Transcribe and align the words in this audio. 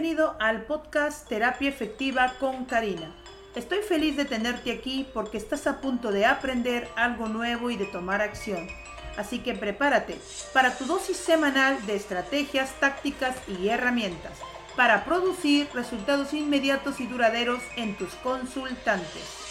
Bienvenido 0.00 0.36
al 0.38 0.62
podcast 0.62 1.28
Terapia 1.28 1.68
Efectiva 1.68 2.32
con 2.38 2.66
Karina. 2.66 3.10
Estoy 3.56 3.78
feliz 3.78 4.16
de 4.16 4.24
tenerte 4.24 4.70
aquí 4.70 5.04
porque 5.12 5.38
estás 5.38 5.66
a 5.66 5.80
punto 5.80 6.12
de 6.12 6.24
aprender 6.24 6.86
algo 6.94 7.26
nuevo 7.26 7.68
y 7.68 7.76
de 7.76 7.86
tomar 7.86 8.20
acción. 8.20 8.68
Así 9.16 9.40
que 9.40 9.54
prepárate 9.54 10.16
para 10.54 10.78
tu 10.78 10.84
dosis 10.84 11.16
semanal 11.16 11.84
de 11.86 11.96
estrategias, 11.96 12.78
tácticas 12.78 13.36
y 13.48 13.70
herramientas 13.70 14.38
para 14.76 15.04
producir 15.04 15.68
resultados 15.74 16.32
inmediatos 16.32 17.00
y 17.00 17.08
duraderos 17.08 17.60
en 17.74 17.96
tus 17.96 18.14
consultantes. 18.22 19.48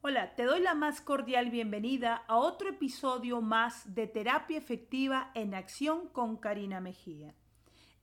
Hola, 0.00 0.34
te 0.36 0.44
doy 0.44 0.60
la 0.60 0.74
más 0.74 1.02
cordial 1.02 1.50
bienvenida 1.50 2.24
a 2.28 2.38
otro 2.38 2.70
episodio 2.70 3.42
más 3.42 3.94
de 3.94 4.06
Terapia 4.06 4.56
Efectiva 4.56 5.30
en 5.34 5.54
Acción 5.54 6.08
con 6.08 6.38
Karina 6.38 6.80
Mejía. 6.80 7.34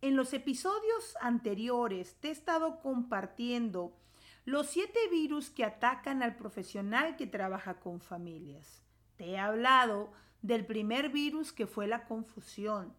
En 0.06 0.16
los 0.16 0.34
episodios 0.34 1.18
anteriores 1.20 2.14
te 2.20 2.28
he 2.28 2.32
estado 2.32 2.80
compartiendo 2.80 3.98
los 4.46 4.68
siete 4.68 5.00
virus 5.10 5.50
que 5.50 5.66
atacan 5.66 6.22
al 6.22 6.36
profesional 6.36 7.16
que 7.16 7.26
trabaja 7.26 7.80
con 7.80 8.00
familias. 8.02 8.84
Te 9.16 9.32
he 9.32 9.40
hablado 9.40 10.12
del 10.44 10.64
primer 10.64 11.10
virus 11.10 11.52
que 11.52 11.66
fue 11.66 11.88
la 11.88 12.06
confusión, 12.06 12.94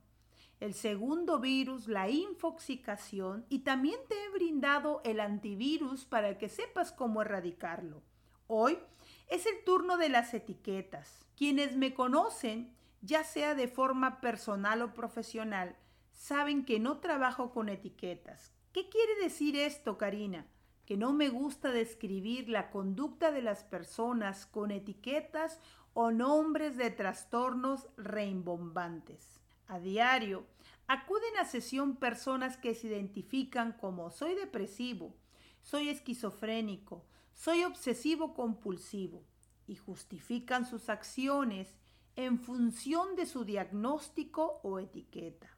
el 0.59 0.75
segundo 0.75 1.39
virus, 1.39 1.87
la 1.87 2.11
infoxicación, 2.11 3.47
y 3.49 3.61
también 3.61 4.01
te 4.09 4.25
he 4.25 4.31
brindado 4.31 5.01
el 5.05 5.21
antivirus 5.21 6.07
para 6.07 6.37
que 6.39 6.49
sepas 6.49 6.91
cómo 6.91 7.23
erradicarlo. 7.23 8.03
Hoy 8.49 8.81
es 9.29 9.47
el 9.47 9.63
turno 9.65 9.97
de 9.97 10.09
las 10.09 10.35
etiquetas. 10.35 11.25
Quienes 11.37 11.77
me 11.77 11.95
conocen, 11.95 12.75
ya 13.01 13.23
sea 13.23 13.55
de 13.55 13.69
forma 13.69 14.21
personal 14.21 14.83
o 14.83 14.93
profesional, 14.93 15.77
saben 16.17 16.65
que 16.65 16.81
no 16.81 16.99
trabajo 16.99 17.53
con 17.53 17.69
etiquetas. 17.69 18.53
¿Qué 18.73 18.89
quiere 18.89 19.15
decir 19.23 19.55
esto, 19.55 19.97
Karina? 19.99 20.47
Que 20.87 20.97
no 20.97 21.13
me 21.13 21.29
gusta 21.29 21.71
describir 21.71 22.49
la 22.49 22.71
conducta 22.71 23.31
de 23.31 23.43
las 23.43 23.63
personas 23.65 24.47
con 24.47 24.71
etiquetas 24.71 25.61
o 25.95 26.11
nombres 26.11 26.77
de 26.77 26.91
trastornos 26.91 27.87
reimbombantes. 27.97 29.41
A 29.69 29.79
diario, 29.79 30.47
acuden 30.87 31.37
a 31.39 31.45
sesión 31.45 31.97
personas 31.97 32.57
que 32.57 32.75
se 32.75 32.89
identifican 32.89 33.73
como 33.73 34.11
soy 34.11 34.35
depresivo, 34.35 35.15
soy 35.63 35.89
esquizofrénico, 35.89 37.05
soy 37.35 37.65
obsesivo 37.65 38.35
compulsivo 38.35 39.25
y 39.67 39.77
justifican 39.77 40.65
sus 40.65 40.89
acciones 40.89 41.77
en 42.15 42.39
función 42.39 43.17
de 43.17 43.27
su 43.27 43.45
diagnóstico 43.45 44.61
o 44.63 44.79
etiqueta. 44.79 45.56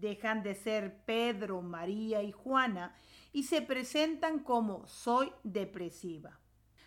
Dejan 0.00 0.42
de 0.42 0.54
ser 0.54 1.04
Pedro, 1.04 1.62
María 1.62 2.22
y 2.22 2.32
Juana 2.32 2.94
y 3.32 3.44
se 3.44 3.62
presentan 3.62 4.40
como 4.40 4.86
soy 4.86 5.32
depresiva. 5.42 6.38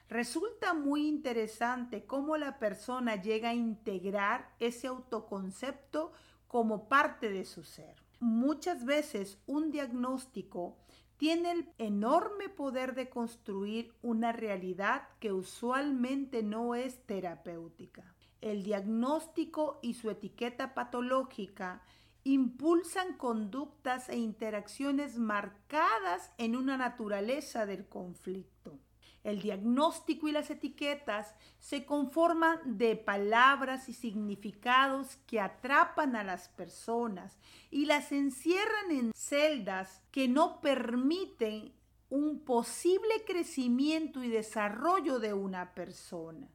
Resulta 0.09 0.73
muy 0.73 1.07
interesante 1.07 2.05
cómo 2.05 2.35
la 2.35 2.59
persona 2.59 3.21
llega 3.21 3.51
a 3.51 3.53
integrar 3.53 4.53
ese 4.59 4.87
autoconcepto 4.87 6.11
como 6.47 6.89
parte 6.89 7.31
de 7.31 7.45
su 7.45 7.63
ser. 7.63 7.95
Muchas 8.19 8.83
veces 8.83 9.39
un 9.47 9.71
diagnóstico 9.71 10.77
tiene 11.15 11.51
el 11.51 11.69
enorme 11.77 12.49
poder 12.49 12.93
de 12.93 13.07
construir 13.07 13.93
una 14.01 14.31
realidad 14.31 15.07
que 15.19 15.31
usualmente 15.31 16.43
no 16.43 16.75
es 16.75 17.05
terapéutica. 17.05 18.15
El 18.41 18.63
diagnóstico 18.63 19.79
y 19.81 19.93
su 19.93 20.09
etiqueta 20.09 20.73
patológica 20.73 21.83
impulsan 22.23 23.17
conductas 23.17 24.09
e 24.09 24.17
interacciones 24.17 25.17
marcadas 25.17 26.31
en 26.37 26.55
una 26.55 26.77
naturaleza 26.77 27.65
del 27.65 27.87
conflicto. 27.87 28.79
El 29.23 29.39
diagnóstico 29.39 30.27
y 30.27 30.31
las 30.31 30.49
etiquetas 30.49 31.35
se 31.59 31.85
conforman 31.85 32.59
de 32.77 32.95
palabras 32.95 33.87
y 33.87 33.93
significados 33.93 35.17
que 35.27 35.39
atrapan 35.39 36.15
a 36.15 36.23
las 36.23 36.49
personas 36.49 37.37
y 37.69 37.85
las 37.85 38.11
encierran 38.11 38.89
en 38.89 39.11
celdas 39.13 40.03
que 40.11 40.27
no 40.27 40.59
permiten 40.59 41.73
un 42.09 42.39
posible 42.39 43.23
crecimiento 43.25 44.23
y 44.23 44.29
desarrollo 44.29 45.19
de 45.19 45.33
una 45.33 45.73
persona. 45.75 46.49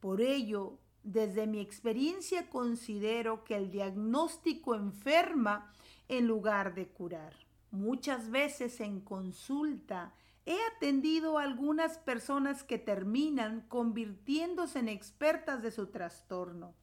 Por 0.00 0.20
ello, 0.20 0.78
desde 1.12 1.46
mi 1.46 1.60
experiencia 1.60 2.48
considero 2.50 3.44
que 3.44 3.56
el 3.56 3.70
diagnóstico 3.70 4.74
enferma 4.74 5.72
en 6.08 6.26
lugar 6.26 6.74
de 6.74 6.88
curar. 6.88 7.34
Muchas 7.70 8.30
veces 8.30 8.80
en 8.80 9.00
consulta 9.00 10.14
He 10.50 10.56
atendido 10.74 11.36
a 11.36 11.42
algunas 11.42 11.98
personas 11.98 12.62
que 12.62 12.78
terminan 12.78 13.66
convirtiéndose 13.68 14.78
en 14.78 14.88
expertas 14.88 15.62
de 15.62 15.70
su 15.70 15.88
trastorno. 15.88 16.74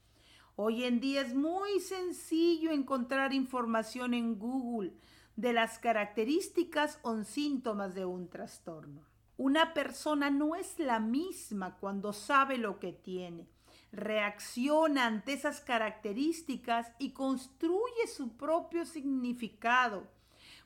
Hoy 0.56 0.84
en 0.84 1.00
día 1.00 1.22
es 1.22 1.34
muy 1.34 1.80
sencillo 1.80 2.70
encontrar 2.70 3.34
información 3.34 4.14
en 4.14 4.38
Google 4.38 4.94
de 5.36 5.52
las 5.52 5.80
características 5.80 7.00
o 7.02 7.24
síntomas 7.24 7.96
de 7.96 8.06
un 8.06 8.30
trastorno. 8.30 9.02
Una 9.36 9.74
persona 9.74 10.30
no 10.30 10.56
es 10.56 10.78
la 10.78 11.00
misma 11.00 11.78
cuando 11.78 12.14
sabe 12.14 12.60
lo 12.60 12.78
que 12.78 12.94
tiene. 12.94 13.50
Reacciona 13.96 15.06
ante 15.06 15.34
esas 15.34 15.62
características 15.62 16.92
y 17.00 17.12
construye 17.12 18.08
su 18.14 18.36
propio 18.36 18.86
significado. 18.86 20.06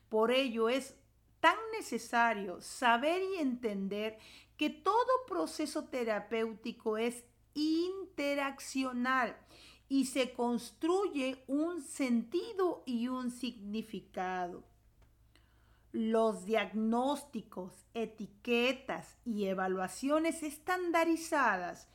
Por 0.09 0.31
ello 0.31 0.67
es 0.67 0.95
tan 1.39 1.57
necesario 1.77 2.59
saber 2.59 3.21
y 3.21 3.39
entender 3.39 4.17
que 4.57 4.71
todo 4.71 5.25
proceso 5.27 5.85
terapéutico 5.85 6.97
es 6.97 7.23
interaccional 7.53 9.37
y 9.87 10.05
se 10.05 10.33
construye 10.33 11.43
un 11.47 11.81
sentido 11.81 12.83
y 12.85 13.07
un 13.09 13.29
significado. 13.29 14.63
Los 15.91 16.45
diagnósticos, 16.45 17.85
etiquetas 17.93 19.17
y 19.23 19.45
evaluaciones 19.45 20.43
estandarizadas 20.43 21.87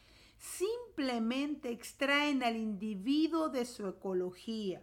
simplemente 0.44 1.70
extraen 1.70 2.42
al 2.42 2.56
individuo 2.56 3.48
de 3.48 3.64
su 3.64 3.88
ecología. 3.88 4.82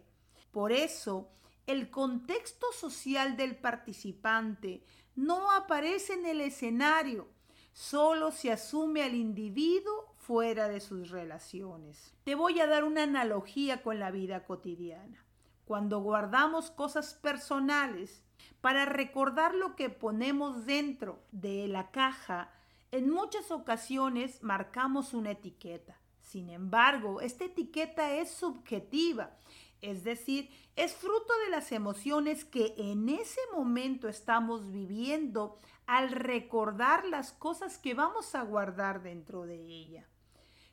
Por 0.50 0.72
eso, 0.72 1.30
el 1.66 1.88
contexto 1.88 2.66
social 2.72 3.36
del 3.36 3.56
participante 3.56 4.82
no 5.14 5.52
aparece 5.52 6.14
en 6.14 6.26
el 6.26 6.40
escenario, 6.40 7.28
solo 7.72 8.32
se 8.32 8.50
asume 8.50 9.04
al 9.04 9.14
individuo 9.14 10.14
fuera 10.16 10.68
de 10.68 10.80
sus 10.80 11.10
relaciones. 11.10 12.12
Te 12.24 12.34
voy 12.34 12.58
a 12.58 12.66
dar 12.66 12.82
una 12.82 13.04
analogía 13.04 13.82
con 13.82 14.00
la 14.00 14.10
vida 14.10 14.44
cotidiana. 14.44 15.24
Cuando 15.64 16.00
guardamos 16.00 16.72
cosas 16.72 17.14
personales 17.14 18.24
para 18.60 18.84
recordar 18.84 19.54
lo 19.54 19.76
que 19.76 19.90
ponemos 19.90 20.66
dentro 20.66 21.22
de 21.30 21.68
la 21.68 21.92
caja, 21.92 22.52
en 22.92 23.10
muchas 23.10 23.50
ocasiones 23.50 24.42
marcamos 24.42 25.12
una 25.12 25.32
etiqueta. 25.32 25.98
Sin 26.20 26.48
embargo, 26.48 27.20
esta 27.20 27.44
etiqueta 27.44 28.14
es 28.14 28.30
subjetiva 28.30 29.36
es 29.82 30.04
decir, 30.04 30.48
es 30.76 30.94
fruto 30.94 31.32
de 31.44 31.50
las 31.50 31.72
emociones 31.72 32.44
que 32.44 32.74
en 32.78 33.08
ese 33.08 33.40
momento 33.52 34.08
estamos 34.08 34.70
viviendo 34.70 35.58
al 35.86 36.12
recordar 36.12 37.04
las 37.04 37.32
cosas 37.32 37.78
que 37.78 37.92
vamos 37.92 38.36
a 38.36 38.42
guardar 38.42 39.02
dentro 39.02 39.44
de 39.44 39.56
ella. 39.56 40.06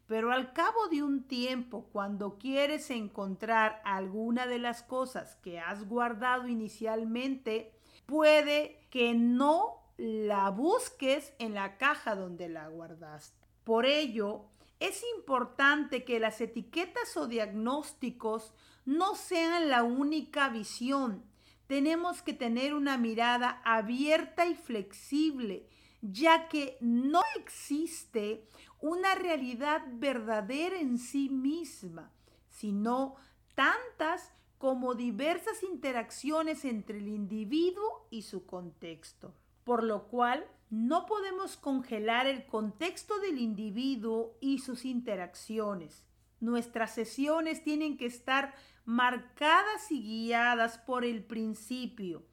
Pero 0.05 0.31
al 0.31 0.53
cabo 0.53 0.87
de 0.89 1.01
un 1.01 1.23
tiempo, 1.23 1.89
cuando 1.91 2.37
quieres 2.37 2.91
encontrar 2.91 3.81
alguna 3.83 4.45
de 4.45 4.59
las 4.59 4.83
cosas 4.83 5.35
que 5.37 5.59
has 5.59 5.87
guardado 5.87 6.47
inicialmente, 6.47 7.73
puede 8.05 8.87
que 8.91 9.15
no 9.15 9.79
la 9.99 10.49
busques 10.49 11.33
en 11.39 11.53
la 11.53 11.77
caja 11.77 12.15
donde 12.15 12.47
la 12.47 12.69
guardaste. 12.69 13.45
Por 13.65 13.85
ello, 13.85 14.45
es 14.79 15.03
importante 15.17 16.05
que 16.05 16.21
las 16.21 16.39
etiquetas 16.39 17.17
o 17.17 17.27
diagnósticos 17.27 18.53
no 18.85 19.15
sean 19.15 19.67
la 19.67 19.83
única 19.83 20.47
visión. 20.47 21.25
Tenemos 21.67 22.21
que 22.21 22.33
tener 22.33 22.73
una 22.73 22.97
mirada 22.97 23.61
abierta 23.65 24.45
y 24.45 24.55
flexible, 24.55 25.67
ya 26.01 26.47
que 26.47 26.77
no 26.79 27.21
existe 27.35 28.47
una 28.79 29.15
realidad 29.15 29.83
verdadera 29.91 30.79
en 30.79 30.97
sí 30.97 31.27
misma, 31.27 32.09
sino 32.47 33.15
tantas 33.53 34.31
como 34.57 34.95
diversas 34.95 35.61
interacciones 35.61 36.63
entre 36.63 36.99
el 36.99 37.09
individuo 37.09 38.07
y 38.09 38.21
su 38.21 38.45
contexto. 38.45 39.33
Por 39.63 39.83
lo 39.83 40.07
cual, 40.07 40.45
no 40.69 41.05
podemos 41.05 41.57
congelar 41.57 42.27
el 42.27 42.45
contexto 42.45 43.19
del 43.19 43.39
individuo 43.39 44.37
y 44.39 44.59
sus 44.59 44.85
interacciones. 44.85 46.03
Nuestras 46.39 46.93
sesiones 46.93 47.63
tienen 47.63 47.97
que 47.97 48.05
estar 48.05 48.53
marcadas 48.85 49.91
y 49.91 50.01
guiadas 50.01 50.77
por 50.77 51.05
el 51.05 51.23
principio. 51.23 52.23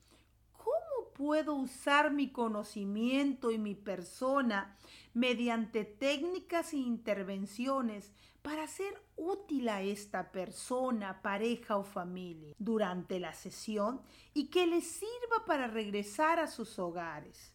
¿Cómo 0.52 1.12
puedo 1.14 1.54
usar 1.54 2.12
mi 2.12 2.30
conocimiento 2.30 3.50
y 3.50 3.58
mi 3.58 3.74
persona 3.74 4.76
mediante 5.14 5.84
técnicas 5.84 6.74
e 6.74 6.76
intervenciones 6.76 8.12
para 8.46 8.68
ser 8.68 9.02
útil 9.16 9.68
a 9.68 9.82
esta 9.82 10.30
persona, 10.30 11.20
pareja 11.20 11.76
o 11.78 11.82
familia 11.82 12.54
durante 12.60 13.18
la 13.18 13.32
sesión 13.32 14.00
y 14.34 14.50
que 14.50 14.68
les 14.68 14.86
sirva 14.86 15.44
para 15.44 15.66
regresar 15.66 16.38
a 16.38 16.46
sus 16.46 16.78
hogares? 16.78 17.52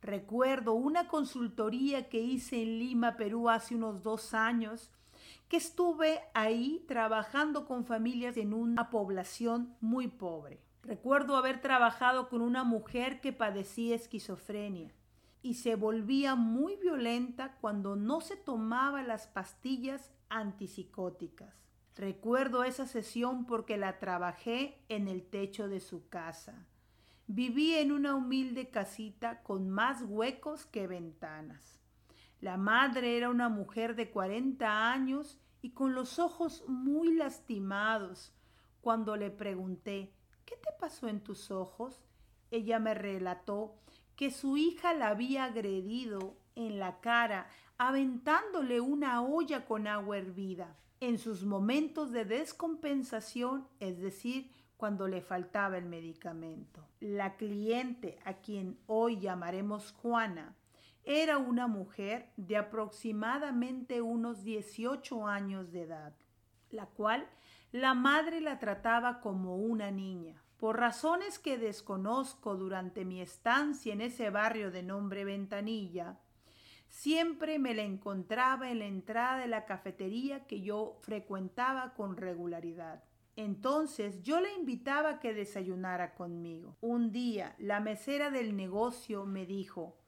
Recuerdo 0.00 0.72
una 0.72 1.08
consultoría 1.08 2.08
que 2.08 2.20
hice 2.20 2.62
en 2.62 2.78
Lima, 2.78 3.18
Perú, 3.18 3.50
hace 3.50 3.74
unos 3.74 4.02
dos 4.02 4.32
años, 4.32 4.90
que 5.50 5.58
estuve 5.58 6.22
ahí 6.32 6.82
trabajando 6.88 7.66
con 7.66 7.84
familias 7.84 8.38
en 8.38 8.54
una 8.54 8.88
población 8.88 9.76
muy 9.82 10.08
pobre. 10.08 10.58
Recuerdo 10.82 11.36
haber 11.36 11.60
trabajado 11.60 12.30
con 12.30 12.40
una 12.40 12.64
mujer 12.64 13.20
que 13.20 13.34
padecía 13.34 13.94
esquizofrenia 13.94 14.90
y 15.44 15.54
se 15.54 15.76
volvía 15.76 16.36
muy 16.36 16.76
violenta 16.76 17.58
cuando 17.60 17.96
no 17.96 18.22
se 18.22 18.34
tomaba 18.34 19.02
las 19.02 19.26
pastillas 19.26 20.10
antipsicóticas. 20.30 21.54
Recuerdo 21.94 22.64
esa 22.64 22.86
sesión 22.86 23.44
porque 23.44 23.76
la 23.76 23.98
trabajé 23.98 24.82
en 24.88 25.06
el 25.06 25.22
techo 25.22 25.68
de 25.68 25.80
su 25.80 26.08
casa. 26.08 26.66
Vivía 27.26 27.80
en 27.80 27.92
una 27.92 28.14
humilde 28.14 28.70
casita 28.70 29.42
con 29.42 29.68
más 29.68 30.00
huecos 30.08 30.64
que 30.64 30.86
ventanas. 30.86 31.78
La 32.40 32.56
madre 32.56 33.18
era 33.18 33.28
una 33.28 33.50
mujer 33.50 33.96
de 33.96 34.10
40 34.10 34.90
años 34.90 35.38
y 35.60 35.72
con 35.72 35.94
los 35.94 36.18
ojos 36.18 36.64
muy 36.68 37.12
lastimados. 37.12 38.32
Cuando 38.80 39.14
le 39.14 39.30
pregunté, 39.30 40.10
¿qué 40.46 40.56
te 40.56 40.70
pasó 40.80 41.06
en 41.06 41.20
tus 41.20 41.50
ojos? 41.50 42.02
Ella 42.50 42.78
me 42.78 42.94
relató 42.94 43.74
que 44.16 44.30
su 44.30 44.56
hija 44.56 44.94
la 44.94 45.08
había 45.08 45.44
agredido 45.44 46.36
en 46.54 46.78
la 46.78 47.00
cara, 47.00 47.48
aventándole 47.78 48.80
una 48.80 49.22
olla 49.22 49.64
con 49.66 49.86
agua 49.86 50.18
hervida. 50.18 50.76
En 51.00 51.18
sus 51.18 51.44
momentos 51.44 52.12
de 52.12 52.24
descompensación, 52.24 53.66
es 53.80 53.98
decir, 54.00 54.50
cuando 54.76 55.08
le 55.08 55.20
faltaba 55.20 55.78
el 55.78 55.86
medicamento. 55.86 56.86
La 57.00 57.36
cliente, 57.36 58.18
a 58.24 58.34
quien 58.34 58.78
hoy 58.86 59.18
llamaremos 59.18 59.92
Juana, 59.92 60.54
era 61.04 61.38
una 61.38 61.66
mujer 61.66 62.30
de 62.36 62.56
aproximadamente 62.56 64.00
unos 64.00 64.42
18 64.42 65.26
años 65.26 65.70
de 65.72 65.82
edad, 65.82 66.14
la 66.70 66.86
cual 66.86 67.28
la 67.72 67.92
madre 67.94 68.40
la 68.40 68.58
trataba 68.58 69.20
como 69.20 69.56
una 69.56 69.90
niña. 69.90 70.43
Por 70.64 70.78
razones 70.78 71.38
que 71.38 71.58
desconozco 71.58 72.56
durante 72.56 73.04
mi 73.04 73.20
estancia 73.20 73.92
en 73.92 74.00
ese 74.00 74.30
barrio 74.30 74.70
de 74.70 74.82
nombre 74.82 75.26
Ventanilla, 75.26 76.18
siempre 76.88 77.58
me 77.58 77.74
la 77.74 77.82
encontraba 77.82 78.70
en 78.70 78.78
la 78.78 78.86
entrada 78.86 79.40
de 79.40 79.46
la 79.46 79.66
cafetería 79.66 80.46
que 80.46 80.62
yo 80.62 80.96
frecuentaba 81.02 81.92
con 81.92 82.16
regularidad. 82.16 83.04
Entonces 83.36 84.22
yo 84.22 84.40
le 84.40 84.54
invitaba 84.54 85.10
a 85.10 85.20
que 85.20 85.34
desayunara 85.34 86.14
conmigo. 86.14 86.78
Un 86.80 87.12
día 87.12 87.54
la 87.58 87.80
mesera 87.80 88.30
del 88.30 88.56
negocio 88.56 89.26
me 89.26 89.44
dijo, 89.44 89.98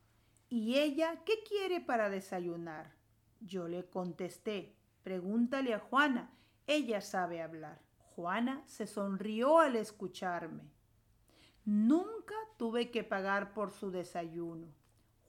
¿y 0.49 0.79
ella 0.79 1.21
qué 1.27 1.35
quiere 1.47 1.83
para 1.83 2.09
desayunar? 2.09 2.95
Yo 3.41 3.69
le 3.69 3.85
contesté, 3.91 4.75
pregúntale 5.03 5.75
a 5.75 5.81
Juana, 5.81 6.31
ella 6.67 7.03
sabe 7.03 7.43
hablar. 7.43 7.86
Juana 8.17 8.63
se 8.67 8.87
sonrió 8.87 9.59
al 9.59 9.77
escucharme. 9.77 10.73
Nunca 11.67 12.35
tuve 12.57 12.91
que 12.91 13.05
pagar 13.05 13.53
por 13.53 13.71
su 13.71 13.91
desayuno. 13.91 14.69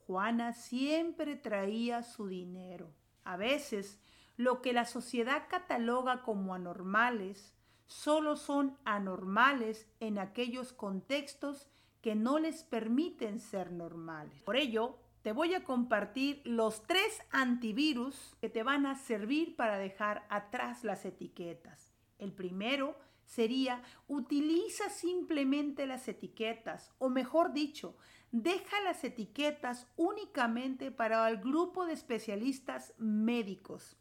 Juana 0.06 0.54
siempre 0.54 1.36
traía 1.36 2.01
su 2.01 2.28
dinero. 2.28 2.89
A 3.25 3.36
veces, 3.36 4.00
lo 4.38 4.62
que 4.62 4.72
la 4.72 4.86
sociedad 4.86 5.50
cataloga 5.50 6.24
como 6.24 6.56
anormales 6.56 7.54
solo 7.88 8.38
son 8.38 8.78
anormales 8.86 9.86
en 10.00 10.18
aquellos 10.18 10.72
contextos 10.72 11.68
que 12.01 12.16
no 12.16 12.39
les 12.39 12.63
permiten 12.63 13.39
ser 13.39 13.74
normales. 13.74 14.44
Por 14.44 14.56
ello, 14.56 14.98
te 15.24 15.34
voy 15.34 15.56
a 15.56 15.66
compartir 15.66 16.42
los 16.45 16.84
tres 16.84 17.22
antivirus 17.31 18.38
que 18.39 18.48
te 18.48 18.63
van 18.63 18.86
a 18.86 18.95
servir 18.95 19.57
para 19.57 19.78
dejar 19.78 20.25
atrás 20.30 20.86
las 20.86 21.04
etiquetas. 21.04 21.87
El 22.19 22.33
primero 22.33 22.97
sería 23.25 23.83
utiliza 24.07 24.89
simplemente 24.89 25.85
las 25.85 26.07
etiquetas 26.07 26.91
o 26.97 27.09
mejor 27.09 27.53
dicho, 27.53 27.95
deja 28.31 28.81
las 28.81 29.03
etiquetas 29.03 29.87
únicamente 29.95 30.91
para 30.91 31.27
el 31.29 31.37
grupo 31.37 31.85
de 31.85 31.93
especialistas 31.93 32.93
médicos 32.97 33.97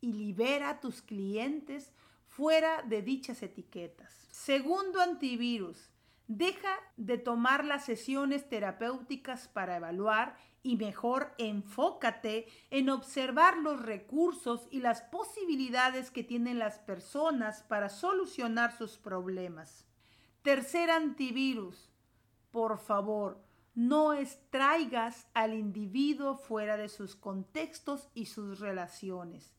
y 0.00 0.12
libera 0.12 0.70
a 0.70 0.80
tus 0.80 1.02
clientes 1.02 1.92
fuera 2.26 2.82
de 2.82 3.02
dichas 3.02 3.42
etiquetas. 3.42 4.26
Segundo 4.30 5.00
antivirus, 5.00 5.91
deja 6.28 6.74
de 6.96 7.18
tomar 7.18 7.64
las 7.64 7.84
sesiones 7.84 8.48
terapéuticas 8.48 9.48
para 9.48 9.76
evaluar 9.76 10.36
y 10.62 10.76
mejor 10.76 11.34
enfócate 11.38 12.46
en 12.70 12.88
observar 12.88 13.58
los 13.58 13.82
recursos 13.82 14.68
y 14.70 14.80
las 14.80 15.02
posibilidades 15.02 16.10
que 16.10 16.22
tienen 16.22 16.58
las 16.58 16.78
personas 16.78 17.62
para 17.62 17.88
solucionar 17.88 18.76
sus 18.76 18.96
problemas. 18.96 19.86
Tercer 20.42 20.90
antivirus, 20.90 21.90
por 22.50 22.78
favor, 22.78 23.42
no 23.74 24.12
extraigas 24.12 25.26
al 25.34 25.54
individuo 25.54 26.36
fuera 26.36 26.76
de 26.76 26.88
sus 26.88 27.16
contextos 27.16 28.08
y 28.14 28.26
sus 28.26 28.60
relaciones. 28.60 29.54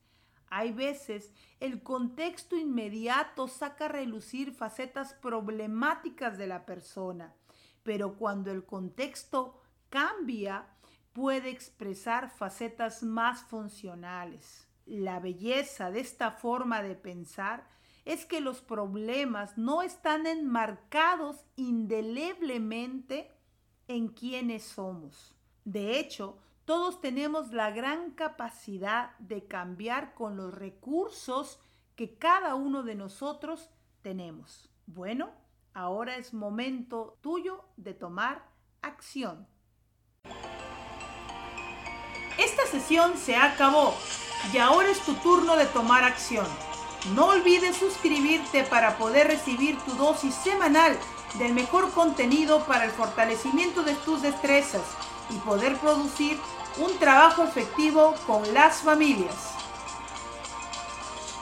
Hay 0.55 0.71
veces 0.71 1.33
el 1.59 1.81
contexto 1.81 2.55
inmediato 2.55 3.47
saca 3.47 3.85
a 3.85 3.87
relucir 3.87 4.53
facetas 4.53 5.15
problemáticas 5.15 6.37
de 6.37 6.45
la 6.45 6.63
persona, 6.63 7.33
pero 7.81 8.17
cuando 8.17 8.51
el 8.51 8.63
contexto 8.63 9.59
cambia, 9.89 10.67
puede 11.11 11.49
expresar 11.49 12.29
facetas 12.29 13.01
más 13.01 13.41
funcionales. 13.41 14.67
La 14.85 15.19
belleza 15.19 15.89
de 15.89 16.01
esta 16.01 16.29
forma 16.29 16.83
de 16.83 16.93
pensar 16.93 17.67
es 18.05 18.27
que 18.27 18.39
los 18.39 18.61
problemas 18.61 19.57
no 19.57 19.81
están 19.81 20.27
enmarcados 20.27 21.47
indeleblemente 21.55 23.31
en 23.87 24.07
quienes 24.07 24.61
somos. 24.61 25.33
De 25.65 25.97
hecho, 25.97 26.37
todos 26.65 27.01
tenemos 27.01 27.51
la 27.51 27.71
gran 27.71 28.11
capacidad 28.11 29.17
de 29.19 29.45
cambiar 29.45 30.13
con 30.13 30.37
los 30.37 30.53
recursos 30.53 31.59
que 31.95 32.17
cada 32.17 32.55
uno 32.55 32.83
de 32.83 32.95
nosotros 32.95 33.69
tenemos. 34.01 34.69
Bueno, 34.85 35.31
ahora 35.73 36.15
es 36.15 36.33
momento 36.33 37.17
tuyo 37.21 37.65
de 37.75 37.93
tomar 37.93 38.47
acción. 38.81 39.45
Esta 42.37 42.65
sesión 42.65 43.17
se 43.17 43.35
acabó 43.35 43.93
y 44.53 44.57
ahora 44.57 44.89
es 44.89 44.99
tu 45.01 45.13
turno 45.15 45.55
de 45.55 45.65
tomar 45.65 46.03
acción. 46.03 46.47
No 47.13 47.27
olvides 47.27 47.75
suscribirte 47.75 48.63
para 48.63 48.97
poder 48.97 49.27
recibir 49.27 49.77
tu 49.81 49.91
dosis 49.95 50.33
semanal 50.33 50.97
del 51.37 51.53
mejor 51.53 51.91
contenido 51.91 52.65
para 52.65 52.85
el 52.85 52.91
fortalecimiento 52.91 53.83
de 53.83 53.95
tus 53.95 54.21
destrezas 54.21 54.83
y 55.29 55.35
poder 55.39 55.77
producir 55.77 56.39
un 56.77 56.97
trabajo 56.97 57.43
efectivo 57.43 58.15
con 58.25 58.53
las 58.53 58.77
familias. 58.77 59.52